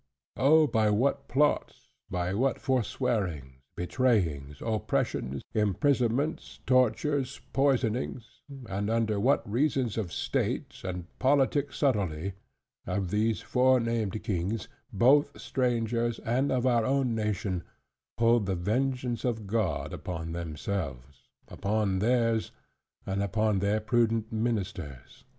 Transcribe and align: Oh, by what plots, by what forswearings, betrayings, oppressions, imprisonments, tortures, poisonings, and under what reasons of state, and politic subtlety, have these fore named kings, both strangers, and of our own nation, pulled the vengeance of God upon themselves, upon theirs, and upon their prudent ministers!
Oh, 0.37 0.65
by 0.65 0.89
what 0.89 1.27
plots, 1.27 1.89
by 2.09 2.33
what 2.33 2.57
forswearings, 2.59 3.61
betrayings, 3.75 4.57
oppressions, 4.65 5.43
imprisonments, 5.53 6.59
tortures, 6.65 7.39
poisonings, 7.53 8.41
and 8.67 8.89
under 8.89 9.19
what 9.19 9.47
reasons 9.47 9.99
of 9.99 10.11
state, 10.11 10.81
and 10.83 11.05
politic 11.19 11.71
subtlety, 11.71 12.33
have 12.87 13.11
these 13.11 13.41
fore 13.41 13.79
named 13.79 14.23
kings, 14.23 14.67
both 14.91 15.39
strangers, 15.39 16.17
and 16.25 16.51
of 16.51 16.65
our 16.65 16.83
own 16.83 17.13
nation, 17.13 17.61
pulled 18.17 18.47
the 18.47 18.55
vengeance 18.55 19.23
of 19.23 19.45
God 19.45 19.93
upon 19.93 20.31
themselves, 20.31 21.27
upon 21.47 21.99
theirs, 21.99 22.49
and 23.05 23.21
upon 23.21 23.59
their 23.59 23.79
prudent 23.79 24.31
ministers! 24.31 25.25